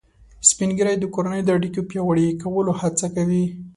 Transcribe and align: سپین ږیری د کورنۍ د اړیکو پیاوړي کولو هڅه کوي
سپین 0.49 0.69
ږیری 0.77 0.95
د 0.99 1.05
کورنۍ 1.13 1.41
د 1.43 1.49
اړیکو 1.57 1.79
پیاوړي 1.89 2.27
کولو 2.41 2.71
هڅه 2.81 3.07
کوي 3.15 3.45